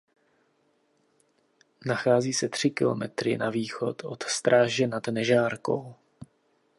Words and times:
Nachází 1.85 2.33
se 2.33 2.49
tři 2.49 2.69
kilometry 2.69 3.37
na 3.37 3.49
východ 3.49 4.03
od 4.03 4.23
Stráže 4.23 4.87
nad 4.87 5.07
Nežárkou. 5.07 5.95